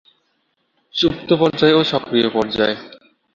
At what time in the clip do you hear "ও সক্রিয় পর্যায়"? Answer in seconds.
1.73-2.75